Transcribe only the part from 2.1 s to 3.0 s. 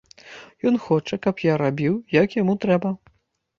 як яму трэба.